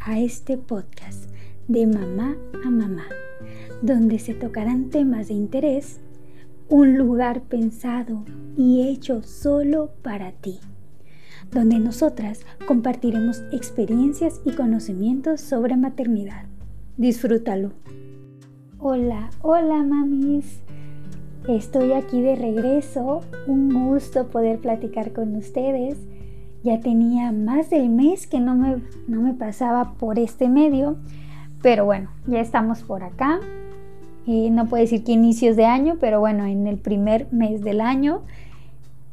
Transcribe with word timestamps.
a 0.00 0.18
este 0.20 0.56
podcast 0.56 1.30
de 1.68 1.86
mamá 1.86 2.36
a 2.64 2.70
mamá, 2.70 3.06
donde 3.82 4.18
se 4.18 4.34
tocarán 4.34 4.90
temas 4.90 5.28
de 5.28 5.34
interés, 5.34 6.00
un 6.68 6.96
lugar 6.96 7.42
pensado 7.42 8.24
y 8.56 8.88
hecho 8.88 9.22
solo 9.22 9.90
para 10.02 10.32
ti, 10.32 10.60
donde 11.50 11.78
nosotras 11.78 12.40
compartiremos 12.66 13.42
experiencias 13.52 14.40
y 14.44 14.52
conocimientos 14.52 15.40
sobre 15.40 15.76
maternidad. 15.76 16.46
Disfrútalo. 16.96 17.72
Hola, 18.78 19.30
hola 19.40 19.82
mamis. 19.82 20.60
Estoy 21.48 21.92
aquí 21.92 22.20
de 22.20 22.36
regreso. 22.36 23.20
Un 23.46 23.88
gusto 23.88 24.28
poder 24.28 24.58
platicar 24.60 25.12
con 25.12 25.34
ustedes 25.36 25.96
ya 26.62 26.80
tenía 26.80 27.32
más 27.32 27.70
del 27.70 27.88
mes 27.88 28.26
que 28.26 28.40
no 28.40 28.54
me, 28.54 28.76
no 29.08 29.20
me 29.20 29.34
pasaba 29.34 29.94
por 29.94 30.18
este 30.18 30.48
medio, 30.48 30.96
pero 31.62 31.84
bueno, 31.84 32.10
ya 32.26 32.40
estamos 32.40 32.82
por 32.82 33.02
acá. 33.02 33.40
Eh, 34.26 34.50
no 34.50 34.66
puedo 34.66 34.82
decir 34.82 35.02
que 35.02 35.12
inicios 35.12 35.56
de 35.56 35.64
año, 35.64 35.96
pero 36.00 36.20
bueno, 36.20 36.46
en 36.46 36.66
el 36.66 36.78
primer 36.78 37.32
mes 37.32 37.62
del 37.62 37.80
año. 37.80 38.22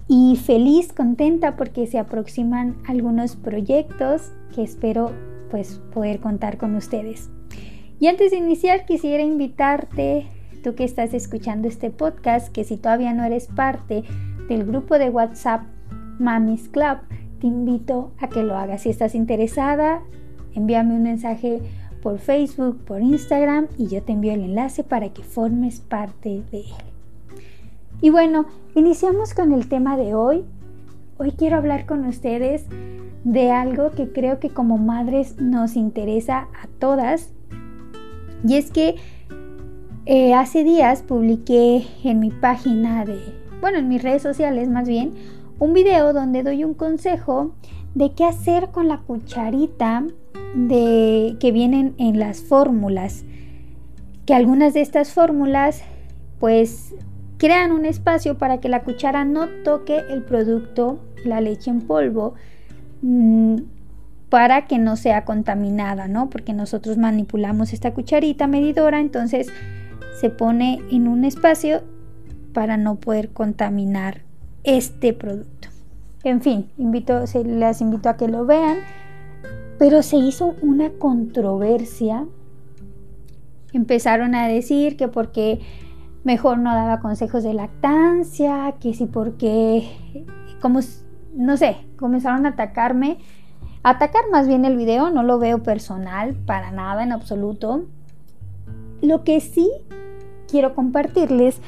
Y 0.08 0.38
feliz, 0.38 0.92
contenta 0.92 1.56
porque 1.56 1.86
se 1.88 2.00
aproximan 2.00 2.76
algunos 2.88 3.36
proyectos 3.36 4.32
que 4.54 4.64
espero 4.64 5.12
pues 5.52 5.82
poder 5.94 6.20
contar 6.20 6.58
con 6.58 6.76
ustedes. 6.76 7.30
Y 8.00 8.08
antes 8.08 8.32
de 8.32 8.38
iniciar 8.38 8.86
quisiera 8.86 9.24
invitarte, 9.24 10.28
tú 10.64 10.74
que 10.74 10.84
estás 10.84 11.14
escuchando 11.14 11.68
este 11.68 11.90
podcast, 11.90 12.52
que 12.52 12.64
si 12.64 12.78
todavía 12.78 13.14
no 13.14 13.24
eres 13.24 13.48
parte 13.48 14.04
del 14.48 14.66
grupo 14.66 14.98
de 14.98 15.10
WhatsApp 15.10 15.64
Mamis 16.18 16.70
Club, 16.70 16.98
te 17.40 17.48
invito 17.48 18.12
a 18.20 18.28
que 18.28 18.44
lo 18.44 18.56
hagas. 18.56 18.84
Si 18.84 18.90
estás 18.90 19.16
interesada, 19.16 20.02
envíame 20.54 20.96
un 20.96 21.04
mensaje 21.04 21.62
por 22.02 22.20
Facebook, 22.20 22.78
por 22.86 23.02
Instagram 23.02 23.68
y 23.78 23.88
yo 23.88 24.02
te 24.04 24.14
envío 24.14 24.34
el 24.34 24.42
enlace 24.42 24.84
para 24.84 25.10
que 25.10 25.24
formes 25.24 25.80
parte 25.80 26.44
de 26.52 26.60
él. 26.60 26.90
Y 28.02 28.10
bueno, 28.10 28.46
iniciamos 28.76 29.34
con 29.34 29.52
el 29.52 29.68
tema 29.68 29.98
de 29.98 30.14
hoy. 30.16 30.46
Hoy 31.18 31.32
quiero 31.32 31.58
hablar 31.58 31.86
con 31.86 32.06
ustedes 32.06 32.66
de 33.24 33.52
algo 33.52 33.92
que 33.92 34.12
creo 34.12 34.40
que 34.40 34.50
como 34.50 34.78
madres 34.78 35.40
nos 35.42 35.76
interesa 35.76 36.48
a 36.62 36.68
todas. 36.80 37.34
Y 38.48 38.56
es 38.56 38.72
que 38.72 38.96
eh, 40.06 40.34
hace 40.34 40.64
días 40.64 41.02
publiqué 41.02 41.86
en 42.04 42.20
mi 42.20 42.32
página 42.32 43.04
de, 43.04 43.20
bueno, 43.60 43.80
en 43.80 43.90
mis 43.90 44.02
redes 44.02 44.22
sociales 44.22 44.70
más 44.70 44.88
bien, 44.88 45.12
un 45.60 45.74
video 45.74 46.14
donde 46.14 46.42
doy 46.42 46.64
un 46.64 46.74
consejo 46.74 47.54
de 47.94 48.14
qué 48.14 48.26
hacer 48.26 48.70
con 48.70 48.88
la 48.88 49.00
cucharita 49.00 50.06
de, 50.56 51.36
que 51.40 51.52
vienen 51.52 51.96
en 51.98 52.18
las 52.18 52.42
fórmulas. 52.42 53.26
Que 54.26 54.34
algunas 54.34 54.74
de 54.74 54.82
estas 54.82 55.12
fórmulas 55.12 55.82
pues 56.40 56.96
crean 57.38 57.72
un 57.72 57.86
espacio 57.86 58.38
para 58.38 58.60
que 58.60 58.70
la 58.70 58.84
cuchara 58.84 59.26
no 59.26 59.48
toque 59.64 60.02
el 60.10 60.24
producto, 60.24 61.00
la 61.26 61.42
leche 61.42 61.70
en 61.70 61.82
polvo, 61.82 62.36
mm, 63.02 63.58
para 64.30 64.66
que 64.68 64.78
no 64.78 64.96
sea 64.96 65.26
contaminada, 65.26 66.08
¿no? 66.08 66.30
Porque 66.30 66.54
nosotros 66.54 66.98
manipulamos 66.98 67.74
esta 67.74 67.94
cucharita 67.94 68.48
medidora, 68.48 69.00
entonces 69.00 69.48
se 70.22 70.30
pone 70.30 70.82
en 70.92 71.08
un 71.08 71.26
espacio 71.26 71.82
para 72.54 72.78
no 72.78 72.96
poder 72.96 73.30
contaminar 73.30 74.29
este 74.64 75.14
producto. 75.14 75.70
En 76.24 76.42
fin, 76.42 76.70
invito, 76.78 77.28
se, 77.28 77.44
les 77.44 77.82
invito 77.82 78.10
a 78.10 78.18
que 78.18 78.28
lo 78.28 78.46
vean, 78.46 78.78
pero 79.78 80.04
se 80.04 80.18
hizo 80.18 80.56
una 80.62 80.90
controversia. 80.92 82.26
Empezaron 83.72 84.36
a 84.36 84.48
decir 84.48 84.98
que 84.98 85.08
porque 85.08 85.62
mejor 86.24 86.58
no 86.58 86.74
daba 86.76 87.00
consejos 87.00 87.44
de 87.44 87.54
lactancia, 87.54 88.76
que 88.80 88.94
si 88.94 89.06
porque, 89.06 89.88
como, 90.62 90.82
no 91.34 91.56
sé, 91.56 91.78
comenzaron 91.98 92.46
a 92.46 92.50
atacarme, 92.50 93.20
atacar 93.84 94.24
más 94.30 94.48
bien 94.48 94.66
el 94.66 94.76
video, 94.76 95.12
no 95.12 95.24
lo 95.24 95.40
veo 95.40 95.64
personal, 95.64 96.36
para 96.46 96.72
nada 96.72 97.04
en 97.04 97.14
absoluto. 97.14 97.86
Lo 99.02 99.24
que 99.24 99.40
sí 99.40 99.72
quiero 100.50 100.76
compartirles 100.76 101.62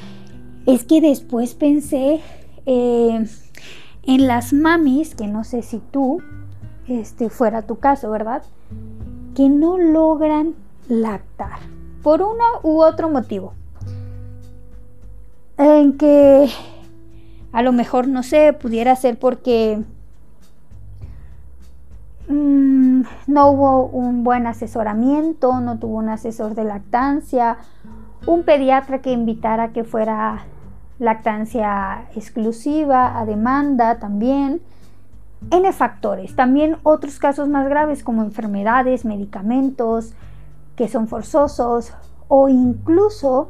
es 0.65 0.83
que 0.83 0.99
después 0.99 1.53
pensé 1.55 2.19
eh, 2.65 3.25
en 4.03 4.27
las 4.27 4.53
mamis, 4.53 5.15
que 5.15 5.27
no 5.27 5.43
sé 5.43 5.61
si 5.61 5.79
tú 5.79 6.21
este, 6.87 7.29
fuera 7.29 7.61
tu 7.61 7.79
caso, 7.79 8.09
¿verdad? 8.11 8.43
Que 9.35 9.49
no 9.49 9.77
logran 9.77 10.55
lactar 10.87 11.59
por 12.03 12.21
uno 12.21 12.43
u 12.63 12.81
otro 12.81 13.09
motivo. 13.09 13.53
En 15.57 15.97
que 15.97 16.49
a 17.51 17.61
lo 17.61 17.71
mejor, 17.71 18.07
no 18.07 18.23
sé, 18.23 18.53
pudiera 18.53 18.95
ser 18.95 19.19
porque 19.19 19.83
mm, 22.27 23.01
no 23.27 23.51
hubo 23.51 23.85
un 23.87 24.23
buen 24.23 24.47
asesoramiento, 24.47 25.59
no 25.59 25.77
tuvo 25.77 25.97
un 25.97 26.09
asesor 26.09 26.55
de 26.55 26.63
lactancia, 26.63 27.57
un 28.25 28.43
pediatra 28.43 29.01
que 29.01 29.11
invitara 29.11 29.73
que 29.73 29.83
fuera 29.83 30.45
lactancia 31.01 32.05
exclusiva, 32.15 33.19
a 33.19 33.25
demanda 33.25 33.97
también, 33.97 34.61
N 35.49 35.73
factores. 35.73 36.35
También 36.35 36.77
otros 36.83 37.17
casos 37.17 37.49
más 37.49 37.67
graves 37.67 38.03
como 38.03 38.21
enfermedades, 38.21 39.03
medicamentos 39.03 40.13
que 40.75 40.87
son 40.87 41.07
forzosos 41.07 41.91
o 42.27 42.49
incluso 42.49 43.49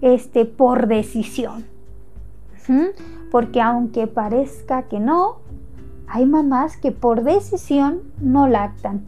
este, 0.00 0.46
por 0.46 0.88
decisión. 0.88 1.66
Porque 3.30 3.60
aunque 3.60 4.06
parezca 4.06 4.84
que 4.84 4.98
no, 4.98 5.36
hay 6.08 6.24
mamás 6.24 6.78
que 6.78 6.92
por 6.92 7.22
decisión 7.22 8.00
no 8.20 8.48
lactan. 8.48 9.04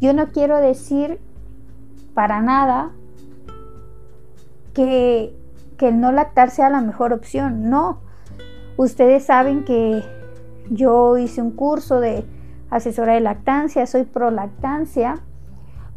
Yo 0.00 0.14
no 0.14 0.28
quiero 0.32 0.56
decir 0.56 1.20
para 2.14 2.40
nada 2.40 2.92
que 4.72 5.36
que 5.76 5.88
el 5.88 6.00
no 6.00 6.12
lactar 6.12 6.50
sea 6.50 6.70
la 6.70 6.80
mejor 6.80 7.12
opción. 7.12 7.70
No. 7.70 8.00
Ustedes 8.76 9.24
saben 9.24 9.64
que 9.64 10.02
yo 10.70 11.16
hice 11.16 11.40
un 11.40 11.52
curso 11.52 12.00
de 12.00 12.24
asesora 12.70 13.14
de 13.14 13.20
lactancia, 13.20 13.86
soy 13.86 14.04
pro 14.04 14.30
lactancia, 14.30 15.20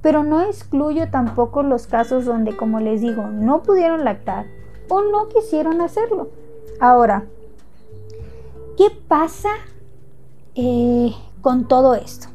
pero 0.02 0.24
no 0.24 0.42
excluyo 0.42 1.10
tampoco 1.10 1.64
los 1.64 1.88
casos 1.88 2.26
donde, 2.26 2.56
como 2.56 2.80
les 2.80 3.02
digo, 3.02 3.28
no 3.28 3.64
pudieron 3.64 4.06
lactar 4.06 4.46
o 4.88 5.02
no 5.02 5.28
quisieron 5.28 5.82
hacerlo. 5.82 6.30
Ahora, 6.80 7.26
¿qué 8.78 8.86
pasa 9.08 9.50
eh, 10.56 11.14
con 11.42 11.68
todo 11.68 11.96
esto? 11.96 12.28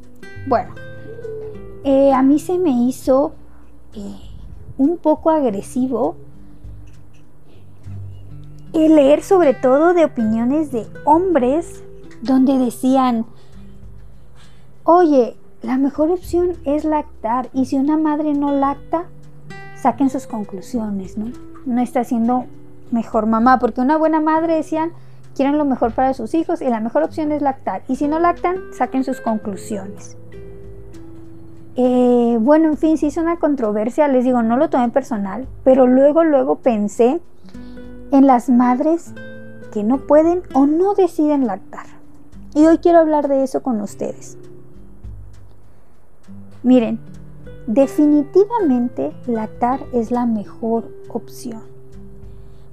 Bueno, 0.47 0.75
eh, 1.85 2.13
a 2.13 2.23
mí 2.23 2.39
se 2.39 2.59
me 2.59 2.71
hizo 2.71 3.33
eh, 3.95 4.17
un 4.77 4.99
poco 4.99 5.31
agresivo 5.31 6.17
leer 8.75 9.23
sobre 9.23 9.55
todo 9.55 9.95
de 9.95 10.05
opiniones 10.05 10.73
de 10.73 10.87
hombres 11.05 11.83
donde 12.23 12.59
decían, 12.59 13.27
oye, 14.83 15.37
la 15.63 15.79
mejor 15.79 16.11
opción 16.11 16.53
es 16.65 16.85
lactar 16.85 17.49
y 17.53 17.67
si 17.67 17.77
una 17.77 17.97
madre 17.97 18.35
no 18.35 18.53
lacta, 18.53 19.05
saquen 19.77 20.11
sus 20.11 20.27
conclusiones, 20.27 21.17
¿no? 21.17 21.27
No 21.67 21.81
está 21.81 22.05
siendo 22.05 22.45
mejor 22.91 23.27
mamá, 23.27 23.59
porque 23.59 23.81
una 23.81 23.97
buena 23.97 24.21
madre 24.21 24.57
decían, 24.57 24.93
quieren 25.35 25.59
lo 25.59 25.65
mejor 25.65 25.93
para 25.93 26.15
sus 26.15 26.35
hijos 26.35 26.61
y 26.61 26.69
la 26.69 26.81
mejor 26.81 27.03
opción 27.03 27.33
es 27.33 27.43
lactar. 27.43 27.83
Y 27.89 27.97
si 27.97 28.09
no 28.09 28.19
lactan, 28.19 28.57
saquen 28.73 29.05
sus 29.05 29.21
conclusiones. 29.21 30.17
Eh, 31.77 32.39
bueno, 32.41 32.69
en 32.69 32.77
fin, 32.77 32.99
si 32.99 33.07
es 33.07 33.17
una 33.17 33.37
controversia, 33.37 34.07
les 34.09 34.25
digo, 34.25 34.43
no 34.43 34.57
lo 34.57 34.71
tomé 34.71 34.91
personal, 34.91 35.49
pero 35.65 35.87
luego, 35.87 36.25
luego 36.25 36.57
pensé 36.57 37.21
en 38.11 38.27
las 38.27 38.49
madres 38.49 39.13
que 39.73 39.83
no 39.83 40.07
pueden 40.07 40.43
o 40.55 40.67
no 40.67 40.95
deciden 40.95 41.47
lactar. 41.47 41.87
Y 42.55 42.67
hoy 42.67 42.79
quiero 42.79 43.01
hablar 43.01 43.29
de 43.29 43.43
eso 43.43 43.63
con 43.63 43.81
ustedes. 43.81 44.39
Miren, 46.63 47.01
definitivamente 47.67 49.13
lactar 49.27 49.81
es 49.93 50.11
la 50.11 50.27
mejor 50.27 50.89
opción. 51.09 51.63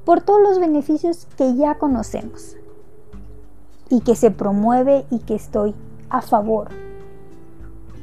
Por 0.06 0.22
todos 0.22 0.42
los 0.42 0.60
beneficios 0.60 1.28
que 1.38 1.56
ya 1.56 1.76
conocemos 1.76 2.56
y 3.90 4.02
que 4.02 4.16
se 4.16 4.32
promueve 4.32 5.06
y 5.10 5.20
que 5.20 5.36
estoy 5.36 5.76
a 6.10 6.22
favor. 6.22 6.70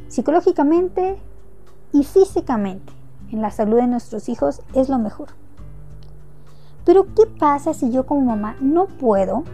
Psicológicamente 0.09 1.19
y 1.93 2.05
físicamente 2.05 2.93
en 3.31 3.43
la 3.43 3.51
salud 3.51 3.77
de 3.77 3.87
nuestros 3.87 4.29
hijos 4.29 4.63
es 4.75 4.89
lo 4.89 4.99
mejor. 4.99 5.29
Pero 6.89 7.05
¿qué 7.15 7.27
pasa 7.27 7.75
si 7.75 7.91
yo 7.91 8.07
como 8.07 8.23
mamá 8.23 8.57
no 8.63 8.87
puedo 8.87 9.45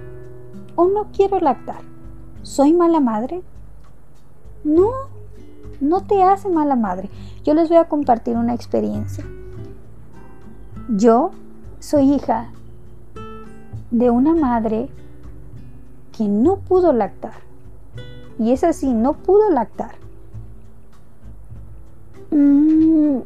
o 0.76 0.86
no 0.86 1.08
quiero 1.12 1.40
lactar? 1.40 1.80
¿Soy 2.42 2.72
mala 2.72 3.00
madre? 3.00 3.42
No, 4.62 4.92
no 5.80 6.04
te 6.04 6.22
hace 6.22 6.48
mala 6.48 6.76
madre. 6.76 7.10
Yo 7.42 7.54
les 7.54 7.68
voy 7.68 7.78
a 7.78 7.88
compartir 7.88 8.36
una 8.36 8.54
experiencia. 8.54 9.24
Yo 10.88 11.32
soy 11.80 12.12
hija 12.12 12.52
de 13.90 14.10
una 14.10 14.36
madre 14.36 14.88
que 16.16 16.28
no 16.28 16.58
pudo 16.58 16.92
lactar. 16.92 17.34
Y 18.38 18.52
es 18.52 18.62
así, 18.62 18.92
no 18.92 19.14
pudo 19.14 19.50
lactar. 19.50 19.96
Mm, 22.30 23.22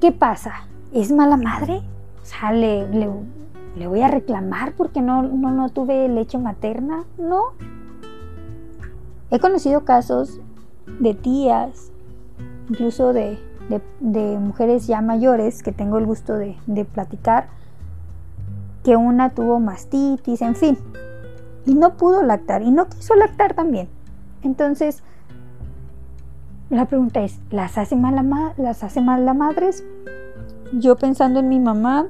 ¿Qué 0.00 0.10
pasa? 0.10 0.66
¿Es 0.92 1.12
mala 1.12 1.36
madre? 1.36 1.82
O 2.28 2.30
sea, 2.30 2.52
le, 2.52 3.86
voy 3.86 4.02
a 4.02 4.08
reclamar 4.08 4.72
porque 4.72 5.00
no, 5.00 5.22
no, 5.22 5.50
no 5.50 5.70
tuve 5.70 6.08
leche 6.10 6.36
materna. 6.36 7.04
No. 7.16 7.52
He 9.30 9.38
conocido 9.38 9.86
casos 9.86 10.38
de 11.00 11.14
tías, 11.14 11.90
incluso 12.68 13.14
de, 13.14 13.38
mujeres 14.38 14.86
ya 14.86 15.00
mayores 15.00 15.62
que 15.62 15.72
tengo 15.72 15.96
el 15.96 16.04
gusto 16.04 16.34
de, 16.34 16.58
de 16.66 16.84
platicar, 16.84 17.48
que 18.84 18.96
una 18.96 19.30
tuvo 19.30 19.58
mastitis, 19.58 20.42
en 20.42 20.54
fin, 20.54 20.78
y 21.64 21.74
no 21.74 21.94
pudo 21.94 22.22
lactar 22.22 22.60
y 22.60 22.70
no 22.70 22.88
quiso 22.88 23.14
lactar 23.14 23.54
también. 23.54 23.88
Entonces, 24.42 25.02
la 26.68 26.84
pregunta 26.84 27.22
es, 27.22 27.38
¿las 27.50 27.78
hace 27.78 27.96
mal, 27.96 28.14
la 28.16 28.52
¿las 28.58 28.84
hace 28.84 29.00
mal 29.00 29.24
las 29.24 29.36
madres? 29.36 29.82
Yo 30.72 30.96
pensando 30.96 31.40
en 31.40 31.48
mi 31.48 31.60
mamá, 31.60 32.06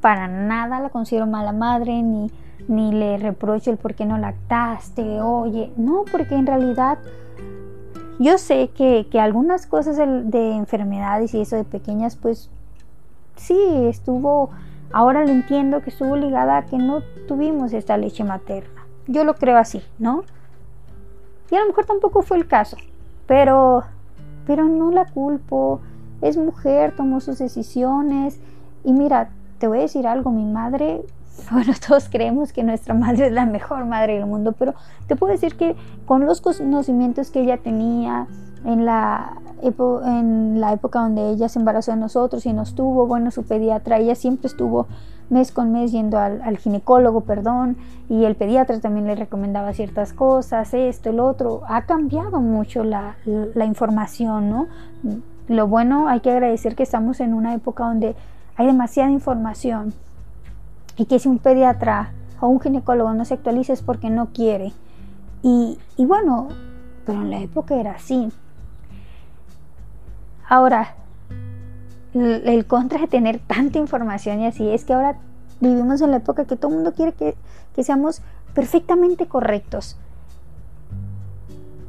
para 0.00 0.28
nada 0.28 0.80
la 0.80 0.90
considero 0.90 1.26
mala 1.26 1.52
madre, 1.52 2.02
ni, 2.02 2.30
ni 2.68 2.92
le 2.92 3.18
reprocho 3.18 3.70
el 3.70 3.76
por 3.76 3.94
qué 3.94 4.06
no 4.06 4.18
lactaste, 4.18 5.20
oye, 5.20 5.72
no, 5.76 6.04
porque 6.10 6.34
en 6.36 6.46
realidad 6.46 6.98
yo 8.18 8.38
sé 8.38 8.70
que, 8.74 9.06
que 9.10 9.20
algunas 9.20 9.66
cosas 9.66 9.96
de 9.96 10.52
enfermedades 10.52 11.34
y 11.34 11.40
eso 11.40 11.56
de 11.56 11.64
pequeñas, 11.64 12.16
pues 12.16 12.50
sí, 13.36 13.56
estuvo 13.86 14.50
Ahora 14.92 15.24
lo 15.24 15.30
entiendo 15.30 15.82
que 15.82 15.90
estuvo 15.90 16.16
ligada 16.16 16.58
a 16.58 16.66
que 16.66 16.78
no 16.78 17.02
tuvimos 17.26 17.72
esta 17.72 17.98
leche 17.98 18.24
materna. 18.24 18.86
Yo 19.06 19.24
lo 19.24 19.34
creo 19.34 19.58
así, 19.58 19.82
¿no? 19.98 20.24
Y 21.50 21.56
a 21.56 21.60
lo 21.60 21.66
mejor 21.66 21.84
tampoco 21.84 22.22
fue 22.22 22.38
el 22.38 22.46
caso, 22.46 22.76
pero, 23.26 23.84
pero 24.46 24.64
no 24.64 24.90
la 24.90 25.04
culpo. 25.04 25.80
Es 26.20 26.36
mujer, 26.36 26.94
tomó 26.96 27.20
sus 27.20 27.38
decisiones. 27.38 28.38
Y 28.84 28.92
mira, 28.92 29.30
te 29.58 29.68
voy 29.68 29.78
a 29.78 29.82
decir 29.82 30.06
algo, 30.06 30.30
mi 30.30 30.44
madre, 30.44 31.02
bueno, 31.50 31.72
todos 31.86 32.08
creemos 32.08 32.52
que 32.52 32.62
nuestra 32.62 32.94
madre 32.94 33.26
es 33.26 33.32
la 33.32 33.46
mejor 33.46 33.84
madre 33.84 34.14
del 34.14 34.26
mundo, 34.26 34.52
pero 34.58 34.74
te 35.06 35.16
puedo 35.16 35.32
decir 35.32 35.56
que 35.56 35.76
con 36.06 36.26
los 36.26 36.40
conocimientos 36.40 37.30
que 37.30 37.40
ella 37.42 37.58
tenía, 37.58 38.26
en 38.64 38.84
la, 38.84 39.36
en 39.62 40.60
la 40.60 40.72
época 40.72 41.00
donde 41.00 41.30
ella 41.30 41.48
se 41.48 41.58
embarazó 41.58 41.92
de 41.92 41.98
nosotros 41.98 42.44
y 42.46 42.52
nos 42.52 42.74
tuvo, 42.74 43.06
bueno, 43.06 43.30
su 43.30 43.44
pediatra, 43.44 43.98
ella 43.98 44.14
siempre 44.14 44.48
estuvo 44.48 44.86
mes 45.30 45.52
con 45.52 45.72
mes 45.72 45.92
yendo 45.92 46.18
al, 46.18 46.56
ginecólogo, 46.56 47.20
perdón, 47.20 47.76
y 48.08 48.24
el 48.24 48.34
pediatra 48.34 48.80
también 48.80 49.06
le 49.06 49.14
recomendaba 49.14 49.74
ciertas 49.74 50.12
cosas, 50.12 50.72
esto, 50.72 51.10
el 51.10 51.20
otro. 51.20 51.62
Ha 51.68 51.82
cambiado 51.82 52.40
mucho 52.40 52.82
la, 52.82 53.16
la 53.26 53.64
información, 53.66 54.48
¿no? 54.48 54.66
Lo 55.48 55.66
bueno, 55.66 56.08
hay 56.08 56.20
que 56.20 56.30
agradecer 56.30 56.76
que 56.76 56.82
estamos 56.82 57.20
en 57.20 57.32
una 57.32 57.54
época 57.54 57.84
donde 57.84 58.14
hay 58.56 58.66
demasiada 58.66 59.10
información 59.10 59.94
y 60.96 61.06
que 61.06 61.18
si 61.18 61.28
un 61.28 61.38
pediatra 61.38 62.12
o 62.40 62.48
un 62.48 62.60
ginecólogo 62.60 63.14
no 63.14 63.24
se 63.24 63.34
actualiza 63.34 63.72
es 63.72 63.82
porque 63.82 64.10
no 64.10 64.26
quiere. 64.32 64.72
Y, 65.42 65.78
bueno, 65.96 66.48
pero 67.06 67.22
en 67.22 67.30
la 67.30 67.38
época 67.38 67.76
era 67.76 67.92
así. 67.92 68.30
Ahora, 70.48 70.96
el 72.12 72.66
contra 72.66 73.00
de 73.00 73.06
tener 73.06 73.38
tanta 73.38 73.78
información 73.78 74.40
y 74.40 74.46
así 74.46 74.68
es 74.68 74.84
que 74.84 74.92
ahora 74.92 75.16
vivimos 75.60 76.00
en 76.00 76.10
la 76.10 76.18
época 76.18 76.44
que 76.44 76.56
todo 76.56 76.70
el 76.70 76.76
mundo 76.76 76.92
quiere 76.94 77.12
que, 77.12 77.36
seamos 77.82 78.22
perfectamente 78.54 79.26
correctos. 79.26 79.96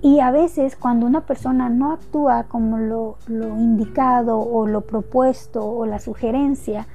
Y 0.01 0.22
a 0.22 0.31
veces 0.31 0.78
cuando 0.78 1.06
una 1.06 1.22
persona 1.22 1.69
no 1.69 1.92
actúa 1.92 2.44
como 2.44 2.78
lo, 2.78 3.18
lo, 3.28 3.48
indicado 3.57 4.40
o 4.40 4.66
lo 4.66 4.81
propuesto 4.81 5.66
o 5.66 5.86
la 5.86 6.00
sugerencia, 6.00 6.88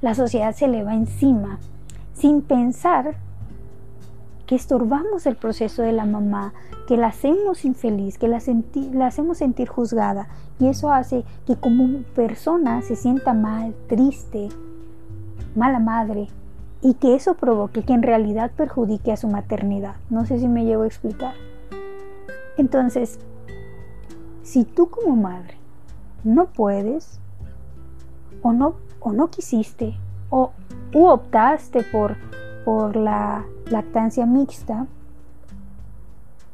la 0.00 0.14
sociedad 0.14 0.54
se 0.54 0.66
le 0.66 0.82
va 0.82 0.94
encima 0.94 1.58
sin 2.14 2.40
pensar 2.40 3.16
que 4.46 4.54
estorbamos 4.54 5.26
el 5.26 5.36
proceso 5.36 5.82
de 5.82 5.92
la 5.92 6.06
mamá, 6.06 6.54
que 6.88 6.96
la 6.96 7.08
hacemos 7.08 7.64
infeliz, 7.64 8.18
que 8.18 8.26
la, 8.26 8.40
la 8.92 9.06
hacemos 9.06 9.38
sentir 9.38 9.68
juzgada. 9.68 10.28
Y 10.58 10.66
eso 10.66 10.92
hace 10.92 11.24
que 11.46 11.56
como 11.56 12.02
persona 12.14 12.82
se 12.82 12.96
sienta 12.96 13.32
mal, 13.32 13.74
triste, 13.86 14.48
mala 15.54 15.78
madre, 15.78 16.28
y 16.82 16.94
que 16.94 17.14
eso 17.14 17.34
provoque 17.34 17.84
que 17.84 17.92
en 17.92 18.02
realidad 18.02 18.50
perjudique 18.56 19.12
a 19.12 19.16
su 19.16 19.28
maternidad. 19.28 19.96
No 20.08 20.26
sé 20.26 20.38
si 20.38 20.48
me 20.48 20.64
llevo 20.64 20.82
a 20.82 20.86
explicar. 20.86 21.34
Entonces, 22.60 23.18
si 24.42 24.64
tú 24.64 24.90
como 24.90 25.16
madre 25.16 25.54
no 26.24 26.44
puedes, 26.44 27.18
o 28.42 28.52
no, 28.52 28.74
o 29.00 29.12
no 29.12 29.30
quisiste, 29.30 29.96
o 30.28 30.52
optaste 30.92 31.82
por, 31.84 32.18
por 32.66 32.96
la 32.96 33.46
lactancia 33.70 34.26
mixta, 34.26 34.86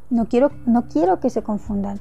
no 0.08 0.26
quiero, 0.26 0.52
no 0.64 0.86
quiero 0.86 1.18
que 1.18 1.28
se 1.28 1.42
confundan. 1.42 1.98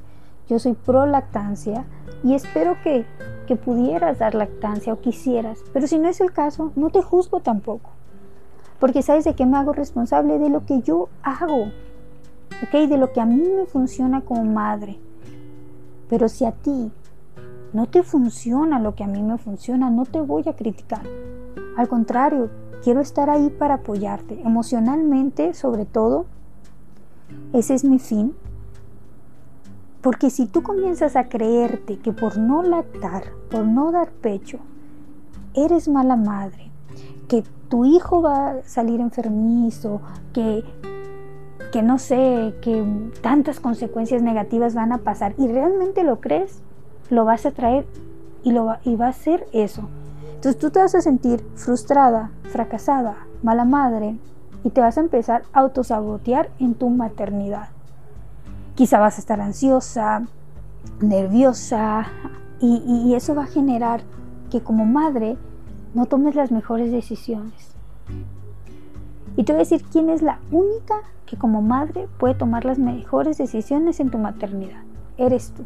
Yo 0.48 0.60
soy 0.60 0.74
pro 0.74 1.08
lactancia 1.08 1.86
y 2.24 2.36
espero 2.36 2.78
que, 2.84 3.08
que 3.48 3.56
pudieras 3.56 4.20
dar 4.20 4.36
lactancia 4.36 4.94
o 4.94 5.02
quisieras, 5.02 5.64
pero 5.74 5.88
si 5.88 5.98
no 5.98 6.10
es 6.10 6.22
el 6.22 6.32
caso, 6.32 6.72
no 6.76 6.92
te 6.92 7.02
juzgo 7.02 7.40
tampoco. 7.40 7.90
Porque 8.80 9.02
sabes 9.02 9.26
de 9.26 9.34
qué 9.34 9.48
me 9.48 9.58
hago 9.58 9.74
responsable 9.74 10.38
de 10.38 10.50
lo 10.50 10.64
que 10.64 10.84
yo 10.84 11.10
hago, 11.24 11.72
¿ok? 12.64 12.90
De 12.90 12.98
lo 12.98 13.12
que 13.12 13.22
a 13.22 13.26
mí 13.26 13.42
me 13.42 13.66
funciona 13.66 14.22
como 14.22 14.44
madre. 14.44 15.00
Pero 16.10 16.30
si 16.30 16.46
a 16.46 16.52
ti 16.52 16.92
no 17.74 17.88
te 17.88 18.04
funciona 18.04 18.80
lo 18.80 18.96
que 18.96 19.04
a 19.04 19.08
mí 19.08 19.22
me 19.22 19.38
funciona, 19.38 19.90
no 19.90 20.06
te 20.06 20.22
voy 20.22 20.48
a 20.48 20.56
criticar. 20.56 21.02
Al 21.78 21.88
contrario, 21.88 22.50
quiero 22.84 23.02
estar 23.02 23.30
ahí 23.30 23.50
para 23.50 23.76
apoyarte, 23.76 24.42
emocionalmente 24.42 25.54
sobre 25.54 25.86
todo. 25.86 26.26
Ese 27.52 27.74
es 27.74 27.84
mi 27.84 28.00
fin. 28.00 28.34
Porque 30.02 30.30
si 30.30 30.46
tú 30.46 30.62
comienzas 30.62 31.16
a 31.16 31.30
creerte 31.30 31.98
que 31.98 32.14
por 32.14 32.38
no 32.38 32.62
lactar, 32.62 33.24
por 33.50 33.66
no 33.66 33.92
dar 33.92 34.12
pecho, 34.12 34.60
eres 35.56 35.88
mala 35.88 36.16
madre, 36.16 36.72
que 37.28 37.44
tu 37.70 37.86
hijo 37.86 38.22
va 38.22 38.50
a 38.50 38.64
salir 38.64 39.00
enfermizo, 39.02 40.02
que, 40.32 40.64
que 41.76 41.84
no 41.84 42.00
sé, 42.00 42.56
que 42.62 42.86
tantas 43.20 43.60
consecuencias 43.60 44.22
negativas 44.22 44.76
van 44.76 44.94
a 44.94 45.00
pasar 45.00 45.36
y 45.38 45.50
realmente 45.50 46.06
lo 46.06 46.22
crees, 46.22 46.62
lo 47.10 47.26
vas 47.26 47.46
a 47.46 47.52
traer 47.52 47.86
y, 48.44 48.54
lo 48.54 48.78
y 48.86 48.96
va 48.96 49.10
a 49.10 49.12
ser 49.12 49.46
eso. 49.52 49.90
Entonces 50.36 50.58
tú 50.58 50.70
te 50.70 50.80
vas 50.80 50.96
a 50.96 51.02
sentir 51.02 51.46
frustrada, 51.56 52.32
fracasada, 52.44 53.28
mala 53.44 53.66
madre 53.66 54.18
y 54.64 54.70
te 54.70 54.80
vas 54.80 54.98
a 54.98 55.02
empezar 55.02 55.44
a 55.52 55.60
autosabotear 55.60 56.50
en 56.60 56.76
tu 56.76 56.90
maternidad. 56.90 57.68
Quizá 58.76 59.02
vas 59.02 59.18
a 59.18 59.20
estar 59.20 59.42
ansiosa, 59.42 60.22
nerviosa 61.02 62.08
y, 62.62 62.84
y 62.88 63.16
eso 63.16 63.36
va 63.36 63.44
a 63.44 63.48
generar 63.48 64.00
que 64.50 64.62
como 64.62 64.86
madre 64.86 65.36
no 65.94 66.06
tomes 66.06 66.36
las 66.36 66.54
mejores 66.54 66.94
decisiones. 66.94 67.76
Y 69.36 69.44
te 69.44 69.52
voy 69.52 69.60
a 69.60 69.64
decir 69.64 69.84
quién 69.92 70.10
es 70.10 70.22
la 70.22 70.40
única 70.52 70.96
que 71.26 71.38
como 71.38 71.62
madre 71.62 72.08
puede 72.18 72.36
tomar 72.36 72.66
las 72.66 72.80
mejores 72.80 73.38
decisiones 73.38 74.00
en 74.00 74.10
tu 74.10 74.18
maternidad. 74.18 74.84
Eres 75.18 75.52
tú. 75.52 75.64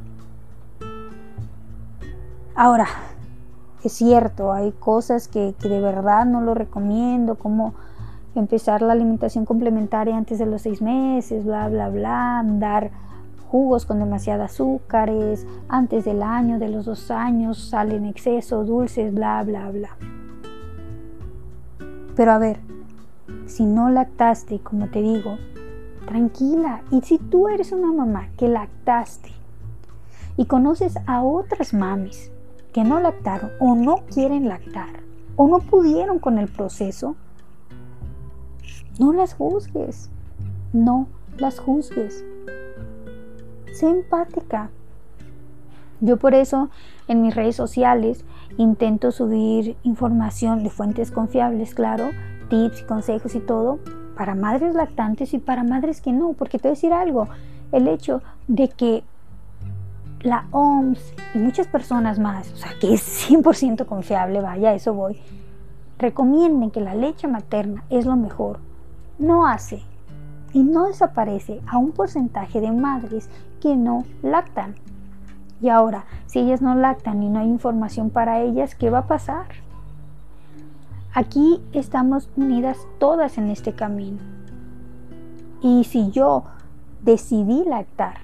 Ahora, 2.56 2.88
es 3.84 3.94
cierto, 3.94 4.52
hay 4.52 4.72
cosas 4.74 5.28
que, 5.28 5.56
de 5.60 5.82
verdad 5.82 6.26
no 6.26 6.42
lo 6.42 6.54
recomiendo, 6.54 7.36
como 7.36 7.74
empezar 8.36 8.82
la 8.82 8.94
alimentación 8.94 9.46
complementaria 9.46 10.18
antes 10.18 10.40
de 10.40 10.46
los 10.46 10.64
seis 10.64 10.82
meses, 10.82 11.46
bla, 11.46 11.70
bla, 11.70 11.90
bla, 11.90 12.44
dar 12.46 12.92
jugos 13.48 13.86
con 13.86 14.00
demasiadas 14.00 14.54
azúcares, 14.54 15.48
antes 15.70 16.06
del 16.06 16.22
año, 16.22 16.60
de 16.60 16.70
los 16.70 16.86
dos 16.86 17.10
años, 17.12 17.70
salen 17.70 18.06
exceso, 18.06 18.66
dulces, 18.66 19.14
bla, 19.14 19.44
bla, 19.44 19.72
bla. 19.72 19.90
Pero 22.16 22.32
a 22.34 22.38
ver, 22.38 22.60
si 23.50 23.66
no 23.66 23.90
lactaste, 23.90 24.60
como 24.60 24.88
te 24.88 25.02
digo, 25.02 25.38
tranquila. 26.06 26.82
Y 26.92 27.02
si 27.02 27.18
tú 27.18 27.50
eres 27.50 27.72
una 27.72 27.92
mamá 27.92 28.30
que 28.38 28.48
lactaste 28.48 29.32
y 30.38 30.46
conoces 30.46 30.98
a 31.06 31.24
otras 31.24 31.74
mamis 31.74 32.32
que 32.74 32.84
no 32.84 33.00
lactaron 33.00 33.52
o 33.60 33.76
no 33.76 34.06
quieren 34.14 34.48
lactar 34.48 35.02
o 35.36 35.48
no 35.48 35.60
pudieron 35.60 36.20
con 36.20 36.38
el 36.38 36.48
proceso, 36.48 37.16
no 39.00 39.14
las 39.14 39.34
juzgues, 39.34 40.10
no 40.74 41.08
las 41.38 41.60
juzgues. 41.60 42.24
sé 43.74 43.90
empática. 43.90 44.70
Yo 46.02 46.18
por 46.18 46.34
eso 46.34 46.70
en 47.08 47.22
mis 47.22 47.36
redes 47.36 47.56
sociales 47.56 48.24
intento 48.58 49.12
subir 49.12 49.76
información 49.84 50.64
de 50.64 50.70
fuentes 50.70 51.12
confiables, 51.12 51.74
claro, 51.74 52.10
tips 52.50 52.82
y 52.82 52.84
consejos 52.84 53.36
y 53.36 53.40
todo, 53.40 53.80
para 54.18 54.36
madres 54.36 54.76
lactantes 54.76 55.34
y 55.34 55.40
para 55.40 55.64
madres 55.64 56.02
que 56.02 56.12
no, 56.12 56.34
porque 56.34 56.58
te 56.58 56.68
voy 56.68 56.72
a 56.72 56.76
decir 56.76 56.94
algo, 56.94 57.28
el 57.72 57.88
hecho 57.88 58.22
de 58.48 58.68
que 58.70 59.04
la 60.22 60.48
OMS 60.52 61.14
y 61.34 61.38
muchas 61.38 61.68
personas 61.68 62.20
más, 62.20 62.52
o 62.52 62.58
sea, 62.58 62.72
que 62.80 62.94
es 62.94 63.30
100% 63.30 63.86
confiable, 63.86 64.42
vaya, 64.42 64.74
eso 64.74 64.94
voy, 64.94 65.20
recomienden 65.98 66.72
que 66.72 66.82
la 66.82 66.96
leche 66.96 67.28
materna 67.28 67.84
es 67.90 68.06
lo 68.06 68.16
mejor, 68.16 68.60
no 69.18 69.48
hace 69.48 69.82
y 70.54 70.64
no 70.64 70.88
desaparece 70.88 71.62
a 71.68 71.78
un 71.78 71.92
porcentaje 71.92 72.60
de 72.60 72.72
madres 72.72 73.30
que 73.62 73.76
no 73.76 74.04
lactan. 74.24 74.76
Y 75.62 75.70
ahora, 75.70 76.06
si 76.26 76.40
ellas 76.40 76.62
no 76.62 76.76
lactan 76.76 77.22
y 77.22 77.30
no 77.30 77.40
hay 77.40 77.48
información 77.48 78.10
para 78.10 78.42
ellas, 78.42 78.76
¿qué 78.76 78.90
va 78.90 79.00
a 79.00 79.08
pasar? 79.08 79.48
Aquí 81.14 81.62
estamos 81.74 82.30
unidas 82.36 82.78
todas 83.00 83.38
en 83.38 83.50
este 83.50 83.74
camino. 83.74 84.20
Y 85.62 85.84
si 85.86 86.12
yo 86.12 86.44
decidí 87.02 87.64
lactar, 87.66 88.20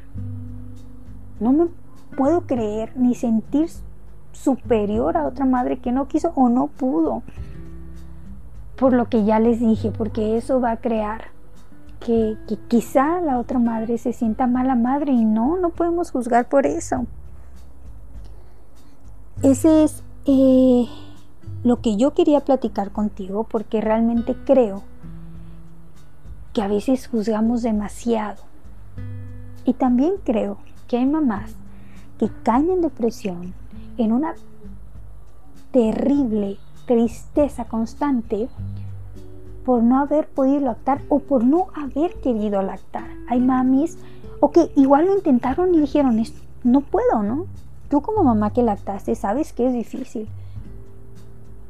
no 1.40 1.52
me 1.52 1.68
puedo 2.16 2.42
creer 2.42 2.96
ni 2.96 3.16
sentir 3.16 3.70
superior 4.32 5.18
a 5.18 5.26
otra 5.26 5.46
madre 5.46 5.80
que 5.80 5.92
no 5.92 6.08
quiso 6.08 6.32
o 6.36 6.50
no 6.50 6.68
pudo. 6.68 7.24
Por 8.78 8.94
lo 8.94 9.10
que 9.10 9.24
ya 9.24 9.40
les 9.40 9.60
dije, 9.60 9.92
porque 9.92 10.38
eso 10.38 10.62
va 10.62 10.72
a 10.72 10.78
crear 10.78 11.36
que, 12.00 12.38
quizá 12.68 13.20
la 13.22 13.40
otra 13.40 13.58
madre 13.58 13.98
se 13.98 14.14
sienta 14.14 14.46
mala 14.46 14.76
madre 14.76 15.12
y 15.12 15.26
no, 15.26 15.58
no 15.58 15.72
podemos 15.72 16.12
juzgar 16.12 16.48
por 16.48 16.66
eso. 16.68 17.08
Ese 19.42 19.84
es 19.84 20.04
eh, 20.26 20.86
lo 21.66 21.82
que 21.82 21.98
yo 21.98 22.14
quería 22.14 22.42
platicar 22.42 22.92
contigo 22.92 23.44
porque 23.44 23.82
realmente 23.82 24.36
creo 24.46 24.84
que 26.54 26.62
a 26.62 26.68
veces 26.68 27.08
juzgamos 27.08 27.64
demasiado. 27.64 28.44
Y 29.66 29.74
también 29.74 30.14
creo 30.24 30.60
que 30.88 30.98
hay 30.98 31.08
mamás 31.08 31.56
que 32.20 32.30
caen 32.44 32.70
en 32.70 32.82
depresión, 32.82 33.56
en 33.98 34.12
una 34.12 34.36
terrible 35.72 36.60
tristeza 36.86 37.66
constante 37.66 38.48
por 39.66 39.82
no 39.82 40.00
haber 40.00 40.28
podido 40.28 40.60
lactar 40.60 41.02
o 41.10 41.18
por 41.18 41.44
no 41.44 41.70
haber 41.74 42.14
querido 42.22 42.62
lactar. 42.62 43.08
Hay 43.28 43.40
mamis 43.40 43.98
o 44.40 44.52
que 44.52 44.70
igual 44.76 45.08
lo 45.08 45.16
intentaron 45.16 45.74
y 45.74 45.80
dijeron, 45.80 46.22
no 46.64 46.82
puedo, 46.82 47.24
¿no? 47.24 47.48
Tú 47.90 48.04
como 48.04 48.24
mamá 48.24 48.54
que 48.54 48.62
lactaste 48.62 49.16
sabes 49.16 49.52
que 49.52 49.66
es 49.66 49.74
difícil. 49.74 50.30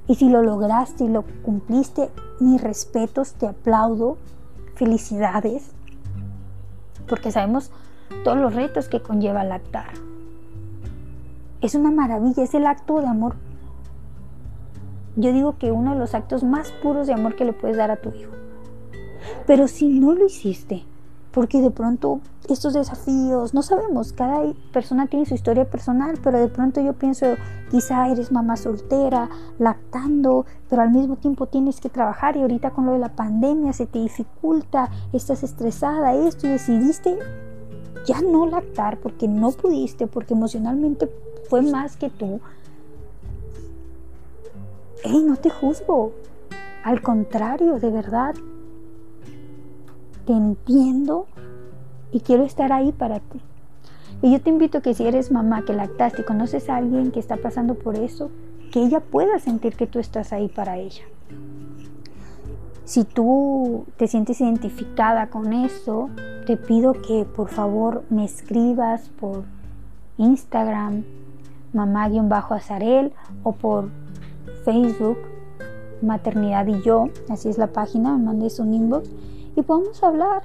Y 0.07 0.15
si 0.15 0.29
lo 0.29 0.43
lograste 0.43 1.05
y 1.05 1.07
lo 1.07 1.23
cumpliste, 1.43 2.11
mis 2.39 2.61
respetos, 2.61 3.33
te 3.33 3.47
aplaudo, 3.47 4.17
felicidades, 4.75 5.71
porque 7.07 7.31
sabemos 7.31 7.71
todos 8.23 8.37
los 8.37 8.53
retos 8.53 8.87
que 8.87 9.01
conlleva 9.01 9.43
lactar. 9.43 9.89
Es 11.61 11.73
una 11.75 11.91
maravilla, 11.91 12.43
es 12.43 12.53
el 12.53 12.67
acto 12.67 12.99
de 12.99 13.07
amor. 13.07 13.35
Yo 15.15 15.31
digo 15.31 15.57
que 15.57 15.71
uno 15.71 15.93
de 15.93 15.99
los 15.99 16.13
actos 16.13 16.43
más 16.43 16.71
puros 16.83 17.07
de 17.07 17.13
amor 17.13 17.35
que 17.35 17.45
le 17.45 17.53
puedes 17.53 17.77
dar 17.77 17.89
a 17.89 17.97
tu 17.97 18.09
hijo. 18.09 18.31
Pero 19.47 19.67
si 19.67 19.87
no 19.87 20.13
lo 20.13 20.25
hiciste, 20.25 20.83
porque 21.35 21.61
de 21.61 21.69
pronto 21.69 22.21
estos 22.47 22.73
desafíos, 22.73 23.53
no 23.53 23.61
sabemos, 23.61 24.13
cada 24.13 24.53
persona 24.71 25.07
tiene 25.07 25.25
su 25.25 25.35
historia 25.35 25.69
personal, 25.69 26.17
pero 26.23 26.39
de 26.39 26.47
pronto 26.47 26.79
yo 26.79 26.93
pienso, 26.93 27.25
quizá 27.69 28.07
eres 28.07 28.31
mamá 28.31 28.55
soltera, 28.55 29.29
lactando, 29.59 30.45
pero 30.69 30.81
al 30.81 30.91
mismo 30.91 31.17
tiempo 31.17 31.47
tienes 31.47 31.81
que 31.81 31.89
trabajar 31.89 32.37
y 32.37 32.41
ahorita 32.41 32.71
con 32.71 32.85
lo 32.85 32.93
de 32.93 32.99
la 32.99 33.17
pandemia 33.17 33.73
se 33.73 33.85
te 33.85 33.99
dificulta, 33.99 34.89
estás 35.11 35.43
estresada, 35.43 36.15
esto 36.15 36.47
y 36.47 36.51
decidiste 36.51 37.19
ya 38.07 38.21
no 38.21 38.45
lactar 38.47 38.97
porque 38.99 39.27
no 39.27 39.51
pudiste, 39.51 40.07
porque 40.07 40.35
emocionalmente 40.35 41.11
fue 41.49 41.63
más 41.63 41.97
que 41.97 42.09
tú. 42.09 42.39
Hey, 45.03 45.21
no 45.27 45.35
te 45.35 45.49
juzgo. 45.49 46.13
Al 46.85 47.01
contrario, 47.01 47.77
de 47.77 47.89
verdad, 47.89 48.35
te 50.25 50.33
entiendo 50.33 51.27
y 52.11 52.21
quiero 52.21 52.43
estar 52.43 52.71
ahí 52.71 52.91
para 52.91 53.19
ti. 53.19 53.39
Y 54.21 54.31
yo 54.31 54.41
te 54.41 54.49
invito 54.49 54.81
que 54.81 54.93
si 54.93 55.05
eres 55.05 55.31
mamá 55.31 55.63
que 55.65 55.73
lactaste 55.73 56.21
y 56.21 56.25
conoces 56.25 56.69
a 56.69 56.77
alguien 56.77 57.11
que 57.11 57.19
está 57.19 57.37
pasando 57.37 57.75
por 57.75 57.95
eso, 57.95 58.31
que 58.71 58.83
ella 58.83 58.99
pueda 58.99 59.39
sentir 59.39 59.75
que 59.75 59.87
tú 59.87 59.99
estás 59.99 60.33
ahí 60.33 60.47
para 60.47 60.77
ella. 60.77 61.03
Si 62.85 63.03
tú 63.03 63.85
te 63.97 64.07
sientes 64.07 64.41
identificada 64.41 65.29
con 65.29 65.53
eso, 65.53 66.09
te 66.45 66.55
pido 66.55 66.93
que 66.93 67.25
por 67.25 67.49
favor 67.49 68.03
me 68.09 68.25
escribas 68.25 69.09
por 69.09 69.43
Instagram, 70.17 71.03
mamá-azarel 71.73 73.11
o 73.43 73.53
por 73.53 73.89
Facebook, 74.63 75.17
Maternidad 76.01 76.67
y 76.67 76.81
yo, 76.81 77.09
así 77.29 77.49
es 77.49 77.57
la 77.57 77.67
página, 77.67 78.17
me 78.17 78.25
mandes 78.25 78.59
un 78.59 78.73
inbox 78.73 79.09
y 79.55 79.61
podemos 79.61 80.03
hablar, 80.03 80.43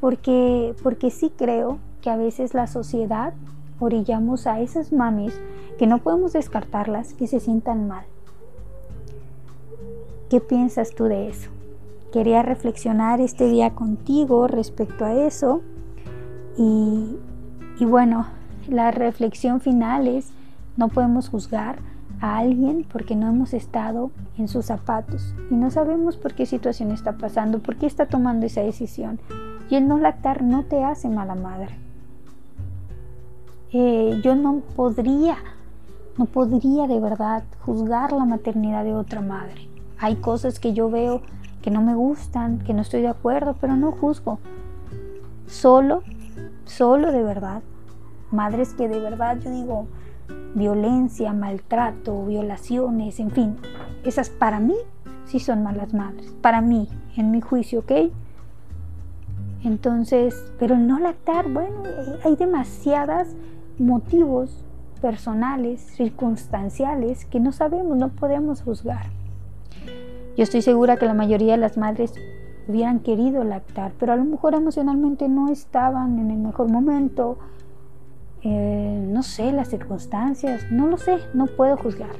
porque, 0.00 0.74
porque 0.82 1.10
sí 1.10 1.32
creo 1.36 1.78
que 2.02 2.10
a 2.10 2.16
veces 2.16 2.54
la 2.54 2.66
sociedad 2.66 3.34
orillamos 3.80 4.46
a 4.46 4.60
esas 4.60 4.92
mamis 4.92 5.38
que 5.78 5.86
no 5.86 5.98
podemos 5.98 6.32
descartarlas, 6.32 7.14
que 7.14 7.26
se 7.26 7.40
sientan 7.40 7.88
mal. 7.88 8.04
¿Qué 10.28 10.40
piensas 10.40 10.94
tú 10.94 11.04
de 11.04 11.28
eso? 11.28 11.50
Quería 12.12 12.42
reflexionar 12.42 13.20
este 13.20 13.48
día 13.48 13.74
contigo 13.74 14.46
respecto 14.46 15.04
a 15.04 15.14
eso 15.14 15.62
y, 16.56 17.16
y 17.78 17.84
bueno, 17.84 18.26
la 18.68 18.90
reflexión 18.90 19.60
final 19.60 20.06
es, 20.06 20.30
no 20.76 20.88
podemos 20.88 21.28
juzgar 21.28 21.78
a 22.20 22.38
alguien 22.38 22.84
porque 22.90 23.14
no 23.14 23.28
hemos 23.28 23.54
estado 23.54 24.10
en 24.36 24.48
sus 24.48 24.66
zapatos 24.66 25.34
y 25.50 25.54
no 25.54 25.70
sabemos 25.70 26.16
por 26.16 26.34
qué 26.34 26.46
situación 26.46 26.90
está 26.90 27.16
pasando, 27.16 27.60
por 27.60 27.76
qué 27.76 27.86
está 27.86 28.06
tomando 28.06 28.46
esa 28.46 28.62
decisión. 28.62 29.20
Y 29.70 29.76
el 29.76 29.86
no 29.86 29.98
lactar 29.98 30.42
no 30.42 30.64
te 30.64 30.82
hace 30.82 31.08
mala 31.08 31.34
madre. 31.34 31.76
Eh, 33.70 34.20
yo 34.24 34.34
no 34.34 34.60
podría, 34.74 35.36
no 36.16 36.24
podría 36.24 36.86
de 36.86 37.00
verdad 37.00 37.44
juzgar 37.60 38.12
la 38.12 38.24
maternidad 38.24 38.84
de 38.84 38.94
otra 38.94 39.20
madre. 39.20 39.68
Hay 39.98 40.16
cosas 40.16 40.58
que 40.58 40.72
yo 40.72 40.90
veo 40.90 41.22
que 41.60 41.70
no 41.70 41.82
me 41.82 41.94
gustan, 41.94 42.60
que 42.60 42.72
no 42.72 42.82
estoy 42.82 43.02
de 43.02 43.08
acuerdo, 43.08 43.56
pero 43.60 43.76
no 43.76 43.92
juzgo. 43.92 44.38
Solo, 45.46 46.02
solo 46.64 47.12
de 47.12 47.22
verdad. 47.22 47.62
Madres 48.30 48.74
que 48.74 48.88
de 48.88 49.00
verdad 49.00 49.38
yo 49.40 49.50
digo, 49.50 49.86
violencia, 50.54 51.32
maltrato, 51.32 52.24
violaciones, 52.26 53.20
en 53.20 53.30
fin, 53.30 53.56
esas 54.04 54.30
para 54.30 54.60
mí 54.60 54.76
sí 55.26 55.40
son 55.40 55.62
malas 55.62 55.92
madres, 55.94 56.34
para 56.40 56.60
mí, 56.60 56.88
en 57.16 57.30
mi 57.30 57.40
juicio, 57.40 57.80
¿ok? 57.80 57.92
Entonces, 59.64 60.52
pero 60.58 60.78
no 60.78 60.98
lactar, 60.98 61.48
bueno, 61.50 61.82
hay 62.24 62.36
demasiados 62.36 63.28
motivos 63.78 64.64
personales, 65.00 65.80
circunstanciales, 65.80 67.24
que 67.24 67.40
no 67.40 67.52
sabemos, 67.52 67.96
no 67.96 68.08
podemos 68.08 68.62
juzgar. 68.62 69.06
Yo 70.36 70.44
estoy 70.44 70.62
segura 70.62 70.96
que 70.96 71.06
la 71.06 71.14
mayoría 71.14 71.52
de 71.52 71.58
las 71.58 71.76
madres 71.76 72.12
hubieran 72.68 73.00
querido 73.00 73.42
lactar, 73.44 73.92
pero 73.98 74.12
a 74.12 74.16
lo 74.16 74.24
mejor 74.24 74.54
emocionalmente 74.54 75.28
no 75.28 75.48
estaban 75.48 76.18
en 76.18 76.30
el 76.30 76.38
mejor 76.38 76.68
momento, 76.68 77.38
eh, 78.42 79.04
no 79.06 79.22
sé, 79.22 79.52
las 79.52 79.68
circunstancias, 79.68 80.66
no 80.70 80.86
lo 80.86 80.96
sé, 80.96 81.18
no 81.34 81.46
puedo 81.46 81.76
juzgar. 81.76 82.16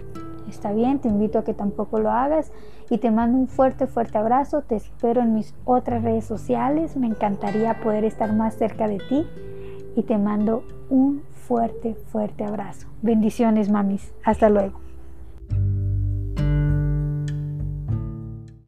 Está 0.49 0.73
bien, 0.73 0.99
te 0.99 1.09
invito 1.09 1.39
a 1.39 1.45
que 1.45 1.55
tampoco 1.55 1.99
lo 2.01 2.11
hagas 2.11 2.53
y 2.91 2.99
te 2.99 3.11
mando 3.11 3.39
un 3.39 3.49
fuerte, 3.49 3.87
fuerte 3.87 4.19
abrazo. 4.19 4.63
Te 4.63 4.77
espero 4.77 5.21
en 5.21 5.35
mis 5.35 5.55
otras 5.65 6.03
redes 6.03 6.25
sociales. 6.25 6.97
Me 6.97 7.07
encantaría 7.07 7.81
poder 7.81 8.05
estar 8.05 8.33
más 8.33 8.55
cerca 8.55 8.89
de 8.89 8.99
ti 8.99 9.27
y 9.95 10.03
te 10.05 10.17
mando 10.17 10.65
un 10.89 11.23
fuerte, 11.47 11.95
fuerte 11.95 12.45
abrazo. 12.45 12.89
Bendiciones, 13.03 13.71
mamis. 13.71 14.13
Hasta 14.25 14.49
luego. 14.49 14.88